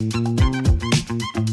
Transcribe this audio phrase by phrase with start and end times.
[0.00, 1.49] Thank you.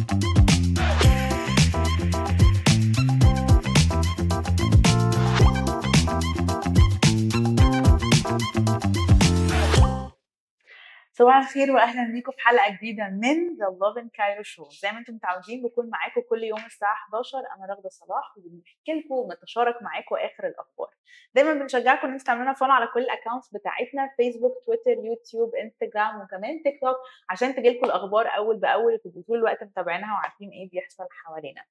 [11.27, 15.13] صباح الخير واهلا بيكم في حلقة جديدة من The Lovin Cairo Show زي ما أنتم
[15.13, 20.47] متعودين بكون معاكم كل يوم الساعة 11 أنا راغدة صلاح وبنحكي لكم ونتشارك معاكم آخر
[20.47, 20.89] الأخبار.
[21.35, 26.21] دايما بنشجعكم إن أنتم تعملوا follow على كل ال accounts بتاعتنا فيسبوك تويتر يوتيوب انستجرام
[26.21, 26.97] وكمان تيك توك
[27.29, 31.61] عشان تجيلكم الأخبار أول بأول تبقوا طول الوقت متابعينها وعارفين إيه بيحصل حوالينا.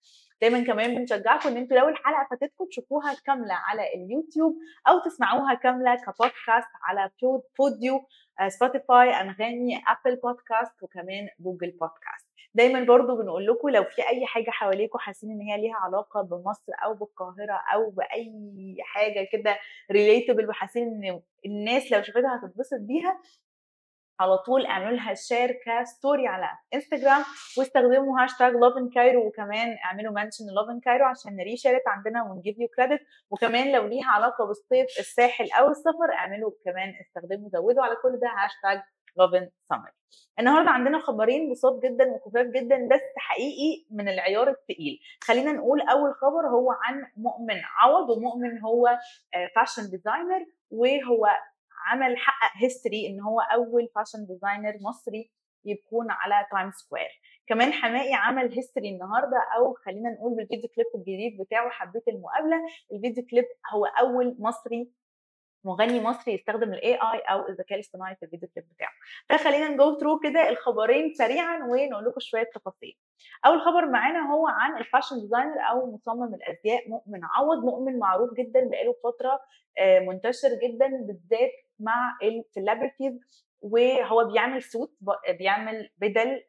[0.40, 5.94] دايما كمان بنشجعكم إن أنتوا لو الحلقة فاتتكم تشوفوها كاملة على اليوتيوب أو تسمعوها كاملة
[5.94, 7.10] كبودكاست على
[7.58, 8.08] Podeo
[8.48, 14.50] سبوتيفاي أنغامي Apple Podcasts وكمان Google Podcasts دايما برضو بنقول لكم لو في أي حاجة
[14.50, 19.58] حواليكم حاسين إن هي ليها علاقة بمصر أو بالقاهرة أو بأي حاجة كده
[19.92, 23.20] relatable وحاسين إن الناس لو شافتها هتتبسط بيها
[24.20, 27.22] على طول اعملوا لها share ك story على انستجرام
[27.58, 32.60] واستخدموا hashtag Lovin Cairo وكمان اعملوا mention Lovin Cairo عشان ن reshare عندنا و give
[32.60, 37.96] you credit وكمان لو ليها علاقة بالصيف الساحل أو السفر اعملوا كمان استخدموا زودوا على
[38.02, 38.82] كل ده hashtag
[39.18, 39.90] Lovin Summer
[40.38, 46.14] النهارده عندنا خبرين بساط جدا وخفاف جدا بس حقيقي من العيار الثقيل خلينا نقول أول
[46.14, 48.98] خبر هو عن مؤمن عوض ومؤمن هو
[49.56, 51.26] fashion designer وهو
[51.86, 55.30] عمل حقق history إن هو أول fashion designer مصري
[55.64, 60.86] يكون على Times Square كمان حماقي عمل history النهارده أو خلينا نقول بال video clip
[60.94, 62.56] الجديد بتاعه حبيت المقابلة.
[62.92, 64.90] ال video clip هو أول مصري
[65.64, 68.92] مغني مصري يستخدم ال AI أو الذكاء الاصطناعي في ال video clip بتاعه.
[69.28, 72.98] فخلينا ن go through كده الخبرين سريعا ونقول لكم شوية تفاصيل.
[73.46, 78.34] أول خبر معانا هو عن ال fashion designer أو مصمم الأزياء مؤمن عوض مؤمن معروف
[78.34, 79.40] جدا بقاله فترة
[80.08, 83.20] منتشر جدا بالذات مع ال celebrities
[83.60, 84.92] وهو بيعمل suit
[85.28, 86.42] بيعمل بدل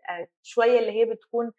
[0.43, 1.51] شوية اللي هي بتكون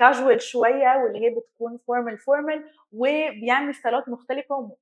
[0.00, 4.76] كاجوال شوية واللي هي بتكون formal formal وبيعمل ستايلات مختلفة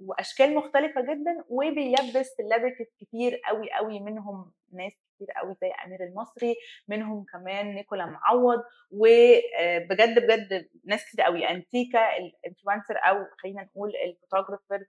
[0.00, 6.54] وأشكال مختلفة جدا وبيلبس celebrities كتير قوي قوي منهم ناس كتير قوي زي أمير المصري
[6.88, 13.92] منهم كمان نيكولا معوض وبجد بجد ناس كتير قوي أنتيكا ال influencer أو خلينا نقول
[13.96, 14.84] ال photographer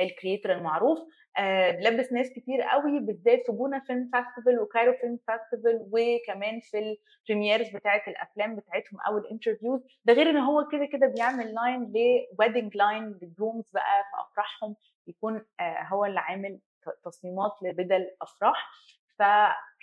[0.00, 0.98] ال creator المعروف
[1.38, 6.60] آه لبس ناس كتير قوي بالذات في جونه film festival و Cairo film festival وكمان
[6.60, 6.96] في
[7.28, 11.54] ال premieres بتاعة الأفلام بتاعتهم أو ال interviews ده غير إن هو كده كده بيعمل
[11.54, 11.92] line
[12.38, 14.76] ل wedding line لل grooms بقى في أفراحهم
[15.06, 16.58] يكون آه هو اللي عامل
[17.04, 18.70] تصميمات لبدل أفراح.
[19.18, 19.22] ف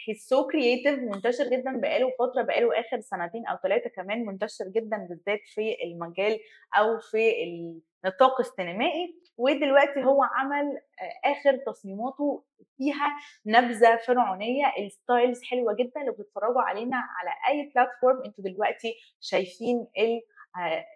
[0.06, 4.97] he's so creative منتشر جدا بقاله فترة بقاله آخر سنتين أو ثلاثة كمان منتشر جدا
[5.09, 6.40] بالذات في المجال
[6.78, 9.16] أو في النطاق السينمائي.
[9.38, 10.81] ودلوقتي هو عمل
[11.25, 12.44] آخر تصميماته
[12.78, 13.07] فيها
[13.45, 14.73] نبذة فرعونية.
[14.79, 20.22] ال styles حلوة جدا لو بتتفرجوا علينا على أي platform أنتوا دلوقتي شايفين ال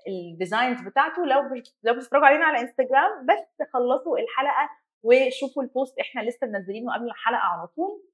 [0.08, 1.26] ال designs بتاعته.
[1.26, 1.42] لو
[1.84, 4.70] لو بتتفرجوا علينا على انستجرام بس خلصوا الحلقة
[5.04, 8.13] وشوفوا ال post إحنا لسه منزلينه قبل الحلقة على طول.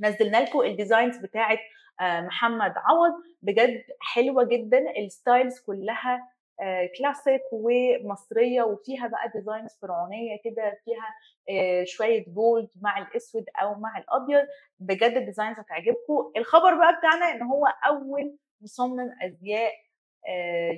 [0.00, 1.58] نزلنا لكم ال designs بتاعه
[2.00, 3.12] مؤمن عوض.
[3.42, 4.78] بجد حلوة جدا.
[4.98, 6.28] ال styles كلها
[6.98, 11.14] كلاسيك ومصرية وفيها بقى designs فرعونية كده فيها
[11.84, 14.46] شوية gold مع الأسود أو مع الأبيض.
[14.78, 16.32] بجد ال designs هتعجبكم.
[16.36, 19.72] الخبر بقى بتاعنا إن هو أول مصمم أزياء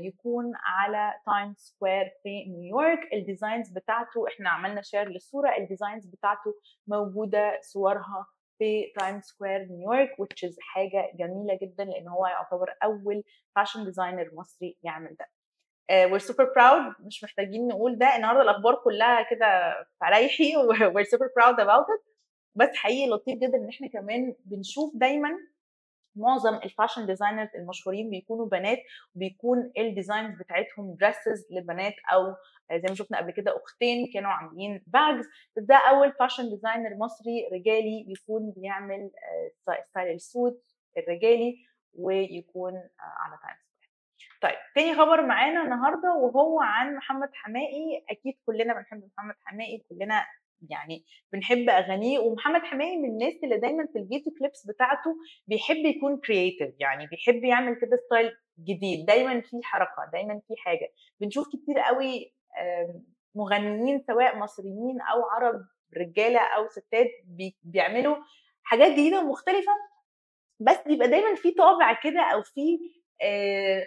[0.02, 5.56] يكون على Time Square في نيويورك ال designs بتاعته إحنا عملنا share للصورة.
[5.56, 6.54] ال designs بتاعته
[6.86, 8.26] موجودة صورها
[8.60, 13.24] في Time Square نيويورك which is حاجة جميلة جدا لأن هو يعتبر أول
[13.56, 15.24] fashion designer مصري يعمل ده.
[15.92, 20.52] uh, we're super proud مش محتاجين نقول ده النهارده الأخبار كلها كده فريحي
[20.94, 22.10] we're super proud about it.
[22.54, 25.30] بس حقيقي لطيف جدا إن إحنا كمان بنشوف دايما
[26.20, 28.78] معظم ال fashion designers المشهورين بيكونوا بنات
[29.16, 32.34] وبيكون ال designs بتاعتهم dresses لبنات أو
[32.72, 35.24] زي ما شفنا قبل كده أختين كانوا عاملين bags
[35.56, 39.10] ده أول fashion designer مصري رجالي يكون بيعمل
[39.90, 40.62] style ال suit
[40.98, 41.56] الرجالي
[41.94, 43.56] ويكون على Time
[44.42, 50.26] طيب تاني خبر معانا النهارده وهو عن محمد حماقي أكيد كلنا بنحب محمد حماقي كلنا
[50.70, 55.16] يعني بنحب أغانيه ومحمد حماقي من الناس اللي دايما في ال video clips بتاعته
[55.46, 60.92] بيحب يكون creative يعني بيحب يعمل كده style جديد دايما في حركة دايما في حاجة.
[61.20, 62.32] بنشوف كتير قوي
[63.34, 65.60] مغنيين سواء مصريين أو عرب
[65.96, 67.06] رجالة أو ستات
[67.62, 68.16] بيعملوا
[68.62, 69.72] حاجات جديدة ومختلفة
[70.60, 72.78] بس بيبقى دايما في طابع كده أو في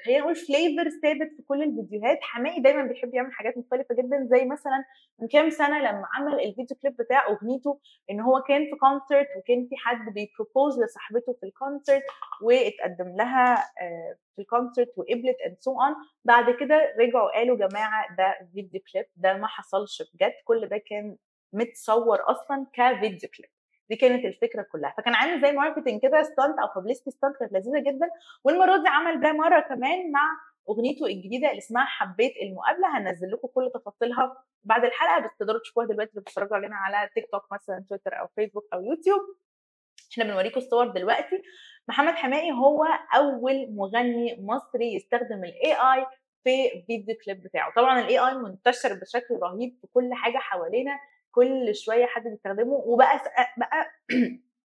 [0.06, 2.20] خلينا نقول flavor ثابت في كل الفيديوهات.
[2.22, 4.84] حماقي دايما بيحب يعمل حاجات مختلفة جدا زي مثلا
[5.20, 7.80] من كام سنة لما عمل الفيديو كليب بتاع أغنيته
[8.12, 12.04] إن هو كان في concert وكان في حد بي propose لصاحبته في ال concert
[12.42, 15.96] واتقدم لها آه، في ال concert وقبلت and so on
[16.26, 20.34] بعد كده رجعوا قالوا جماعة ده فيديو كليب ده ما حصلش بجد.
[20.46, 21.18] كل ده كان
[21.54, 23.50] متصور أصلا كفيديو كليب
[23.90, 24.94] دي كانت الفكرة كلها.
[24.98, 28.10] فكان عامل زي marketing كده stunt أو publicity stunt كانت لذيذة جدا.
[28.44, 30.22] والمرة دي عمل ده مرة كمان مع
[30.70, 32.98] أغنيته الجديدة اللي اسمها حبيت المقابلة.
[32.98, 35.28] هنزل لكم كل تفاصيلها بعد الحلقة.
[35.28, 36.12] بس تقدروا تشوفوها دلوقتي.
[36.12, 39.22] اللي بتتفرجوا علينا على تيك توك مثلا تويتر أو فيسبوك أو يوتيوب
[40.12, 41.42] إحنا بنوريكم الصور دلوقتي.
[41.88, 42.84] محمد حماقي هو
[43.16, 46.06] أول مغني مصري يستخدم ال AI
[46.44, 47.74] في فيديو كليب بتاعه.
[47.76, 51.00] طبعا ال AI منتشر بشكل رهيب في كل حاجة حوالينا.
[51.34, 53.22] كل شوية حد بيستخدمه وبقى
[53.58, 53.92] بقى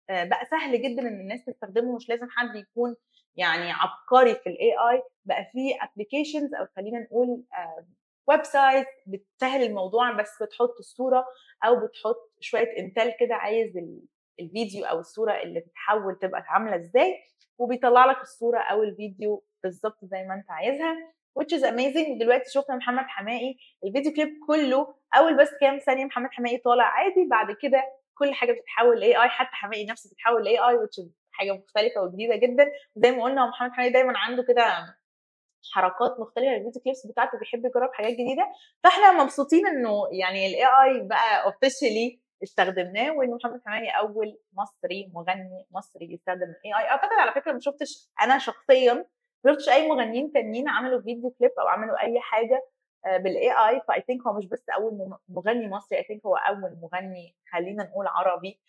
[0.30, 2.96] بقى سهل جدا إن الناس تستخدمه مش لازم حد يكون
[3.36, 7.44] يعني عبقري في ال AI بقى في applications أو خلينا نقول
[8.28, 11.26] website بتسهل الموضوع بس بتحط الصورة
[11.66, 13.78] أو بتحط شوية انتال كده عايز
[14.40, 17.16] الفيديو أو الصورة اللي بتحول تبقى عاملة إزاي
[17.58, 21.14] وبيطلع لك الصورة أو الفيديو بالظبط زي ما أنت عايزها.
[21.40, 22.20] Which is amazing.
[22.20, 27.28] دلوقتي شفنا محمد حماقي الفيديو كليب كله أول بس كام ثانية محمد حماقي طالع عادي
[27.30, 27.84] بعد كده
[28.18, 32.02] كل حاجة بتتحول ل AI حتى حماقي نفسه بتتحول ل AI which is حاجة مختلفة
[32.02, 32.72] وجديدة جدا.
[32.96, 34.64] زي ما قلنا محمد حماقي دايما عنده كده
[35.74, 36.56] حركات مختلفة.
[36.56, 38.46] ال video clips بتاعته بيحب يجرب حاجات جديدة.
[38.84, 45.66] فإحنا مبسوطين إنه يعني ال AI بقى officially استخدمناه وإن محمد حماقي أول مصري مغني
[45.72, 49.06] مصري يستخدم ال AI أعتقد على فكرة ما شفتش أنا شخصيا
[49.52, 52.66] شفتش أي مغنيين تانيين عملوا فيديو كليب أو عملوا أي حاجة
[53.06, 56.78] بال AI ف I think هو مش بس أول مغني مصري I think هو أول
[56.82, 58.60] مغني خلينا نقول عربي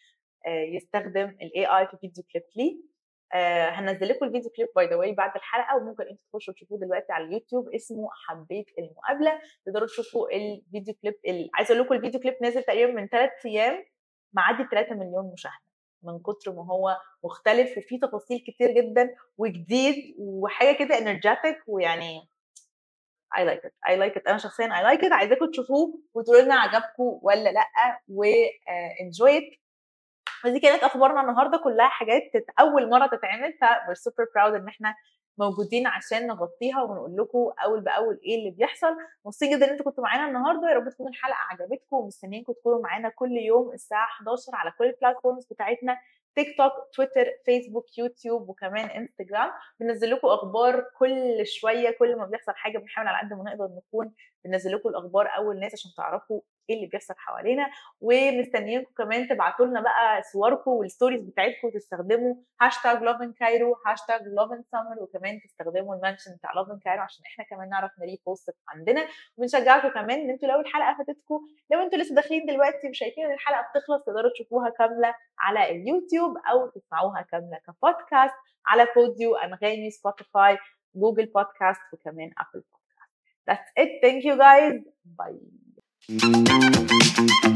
[0.46, 2.44] يستخدم ال AI في فيديو كليب.
[2.56, 2.76] ليه؟
[3.34, 7.12] آه هنزل لكم الفيديو كليب by the way بعد الحلقة وممكن أنتوا تخشوا تشوفوه دلوقتي
[7.12, 9.40] على اليوتيوب اسمه حبيت المقابلة.
[9.66, 11.14] تقدروا تشوفوا الفيديو كليب.
[11.54, 13.84] عايزة أقول لكم الفيديو كليب نازل تقريبا من ثلاث أيام
[14.32, 15.65] معدي 3 مليون مشاهدة.
[16.02, 22.28] من كتر ما هو مختلف وفيه تفاصيل كتير جدا وجديد وحاجة كده انرجيتك ويعني
[23.36, 24.28] I like it I like it.
[24.28, 25.12] أنا شخصيا I like it.
[25.12, 27.66] عايزاكم تشوفوه وتقولوا لنا عجبكم ولا لأ
[28.08, 28.24] و
[29.04, 29.58] enjoy it.
[30.42, 32.22] فدي كانت أخبارنا النهارده كلها حاجات
[32.60, 33.64] أول مرة تتعمل ف
[34.08, 34.94] super proud إن إحنا
[35.38, 38.96] موجودين عشان نغطيها ونقول لكم أول بأول إيه اللي بيحصل.
[39.24, 40.68] مبسوطين جدا إن أنتوا كنتوا معانا النهارده.
[40.70, 44.92] يا رب تكون الحلقة عجبتكم ومستنيينكم تكونوا معانا كل يوم الساعة 11 على كل ال
[44.92, 45.98] platforms بتاعتنا
[46.34, 49.50] تيك توك تويتر فيسبوك يوتيوب وكمان انستجرام
[49.80, 54.12] بنزل لكم أخبار كل شوية كل ما بيحصل حاجة بنحاول على قد ما نقدر نكون
[54.44, 56.40] بننزل لكم الأخبار أول ناس عشان تعرفوا
[56.70, 57.70] إيه اللي بيحصل حوالينا
[58.00, 64.62] ومستنيينكم كمان تبعتوا لنا بقى صوركم وال stories بتاعتكم وتستخدموا هاشتاج Lovin Cairo هاشتاج Lovin
[64.72, 69.06] Summer وكمان تستخدموا ال mention بتاع Lovin Cairo عشان إحنا كمان نعرف ن repost عندنا
[69.36, 71.40] وبنشجعكم كمان إن أنتوا لو الحلقة فاتتكم
[71.70, 76.68] لو أنتوا لسه داخلين دلوقتي وشايفين إن الحلقة بتخلص تقدروا تشوفوها كاملة على اليوتيوب أو
[76.68, 78.34] تسمعوها كاملة كبودكاست
[78.66, 80.58] على Podeo أنغامي سبوتيفاي
[80.94, 82.76] جوجل بودكاست وكمان ابل بودكاست
[83.50, 83.90] That's it.
[84.02, 84.74] Thank you guys.
[85.18, 85.55] Bye.
[86.08, 87.55] Thank you.